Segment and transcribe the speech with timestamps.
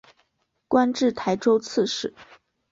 [0.67, 2.15] 官至台州刺史。